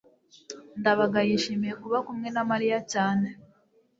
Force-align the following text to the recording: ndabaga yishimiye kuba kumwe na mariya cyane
ndabaga 0.79 1.19
yishimiye 1.27 1.73
kuba 1.81 1.97
kumwe 2.05 2.27
na 2.35 2.43
mariya 2.51 2.79
cyane 2.91 3.27